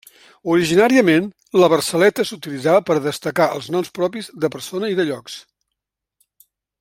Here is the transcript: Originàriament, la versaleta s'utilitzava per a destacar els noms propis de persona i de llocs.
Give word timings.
Originàriament, 0.53 1.27
la 1.63 1.67
versaleta 1.73 2.25
s'utilitzava 2.29 2.81
per 2.89 2.97
a 2.97 3.03
destacar 3.09 3.47
els 3.59 3.69
noms 3.77 3.93
propis 4.01 4.31
de 4.47 4.53
persona 4.59 4.93
i 4.95 5.01
de 5.01 5.07
llocs. 5.11 5.41